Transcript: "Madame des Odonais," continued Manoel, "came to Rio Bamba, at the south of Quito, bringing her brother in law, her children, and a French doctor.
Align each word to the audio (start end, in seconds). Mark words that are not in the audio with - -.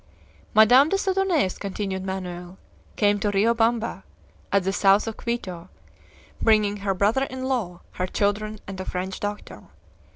"Madame 0.55 0.89
des 0.89 1.07
Odonais," 1.07 1.59
continued 1.59 2.03
Manoel, 2.03 2.57
"came 2.95 3.19
to 3.19 3.29
Rio 3.29 3.53
Bamba, 3.53 4.01
at 4.51 4.63
the 4.63 4.73
south 4.73 5.05
of 5.05 5.15
Quito, 5.15 5.69
bringing 6.41 6.77
her 6.77 6.95
brother 6.95 7.25
in 7.25 7.43
law, 7.43 7.81
her 7.91 8.07
children, 8.07 8.57
and 8.67 8.81
a 8.81 8.85
French 8.85 9.19
doctor. 9.19 9.65